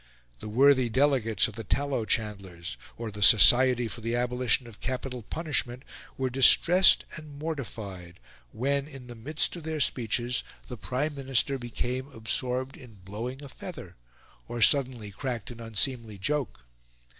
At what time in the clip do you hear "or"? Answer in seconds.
2.97-3.11, 14.47-14.59